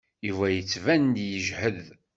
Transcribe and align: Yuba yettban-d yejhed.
Yuba 0.27 0.47
yettban-d 0.51 1.15
yejhed. 1.29 1.83